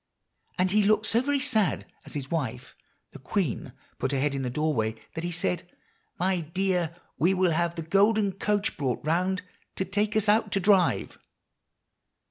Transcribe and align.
And 0.57 0.71
he 0.71 0.81
looked 0.81 1.05
so 1.05 1.21
very 1.21 1.39
sad 1.39 1.85
as 2.07 2.15
his 2.15 2.31
wife, 2.31 2.75
the 3.11 3.19
queen, 3.19 3.71
put 3.99 4.11
her 4.13 4.19
head 4.19 4.33
in 4.33 4.41
the 4.41 4.49
doorway, 4.49 4.95
that 5.13 5.21
she 5.23 5.29
said, 5.29 5.69
'My 6.19 6.39
dear, 6.39 6.95
we 7.19 7.35
will 7.35 7.51
have 7.51 7.75
the 7.75 7.83
golden 7.83 8.31
coach 8.31 8.77
brought 8.77 9.05
around 9.05 9.43
to 9.75 9.85
take 9.85 10.15
us 10.15 10.27
out 10.27 10.51
to 10.53 10.59
drive. 10.59 11.19